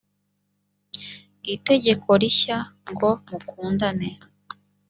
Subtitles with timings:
[1.55, 2.57] itegeko rishya
[2.91, 4.09] ngo mukundane